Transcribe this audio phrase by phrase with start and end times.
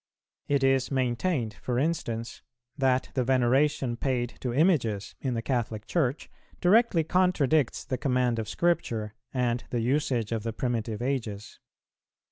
[0.47, 2.41] It is maintained, for instance,
[2.75, 6.27] that the veneration paid to Images in the Catholic Church
[6.59, 11.59] directly contradicts the command of Scripture, and the usage of the primitive ages.